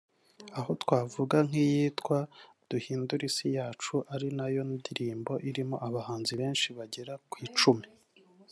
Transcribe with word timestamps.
aho 0.59 0.71
twavuga 0.83 1.37
nk’iyitwa 1.47 2.17
«Duhindure 2.69 3.23
isi 3.29 3.47
yacu» 3.57 3.95
ari 4.13 4.27
nayo 4.37 4.61
ndirimbo 4.75 5.33
irimo 5.49 5.75
abahanzi 5.87 6.33
benshi 6.39 6.67
bagera 6.77 7.13
kw’icumi 7.31 7.87